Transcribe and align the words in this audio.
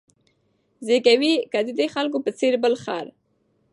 زېږوې 0.85 1.33
که 1.51 1.59
د 1.67 1.69
دې 1.79 1.87
خلکو 1.95 2.17
په 2.25 2.31
څېر 2.39 2.53
بل 2.63 2.73
خر 2.83 3.05